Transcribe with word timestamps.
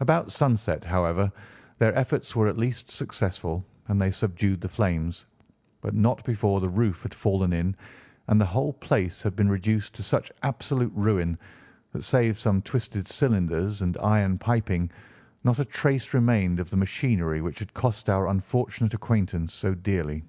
About 0.00 0.32
sunset, 0.32 0.82
however, 0.86 1.30
their 1.78 1.96
efforts 1.96 2.34
were 2.34 2.48
at 2.48 2.58
last 2.58 2.90
successful, 2.90 3.64
and 3.86 4.00
they 4.00 4.10
subdued 4.10 4.60
the 4.62 4.68
flames, 4.68 5.26
but 5.80 5.94
not 5.94 6.24
before 6.24 6.58
the 6.58 6.68
roof 6.68 7.04
had 7.04 7.14
fallen 7.14 7.52
in, 7.52 7.76
and 8.26 8.40
the 8.40 8.46
whole 8.46 8.72
place 8.72 9.22
been 9.36 9.48
reduced 9.48 9.94
to 9.94 10.02
such 10.02 10.32
absolute 10.42 10.90
ruin 10.92 11.38
that, 11.92 12.02
save 12.02 12.36
some 12.36 12.60
twisted 12.62 13.06
cylinders 13.06 13.80
and 13.80 13.96
iron 13.98 14.38
piping, 14.38 14.90
not 15.44 15.60
a 15.60 15.64
trace 15.64 16.12
remained 16.14 16.58
of 16.58 16.70
the 16.70 16.76
machinery 16.76 17.40
which 17.40 17.60
had 17.60 17.72
cost 17.72 18.10
our 18.10 18.26
unfortunate 18.26 18.92
acquaintance 18.94 19.54
so 19.54 19.72
dearly. 19.72 20.24